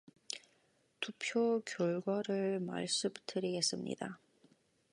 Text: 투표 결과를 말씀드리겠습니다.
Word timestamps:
투표 0.99 1.61
결과를 1.63 2.59
말씀드리겠습니다. 2.59 4.17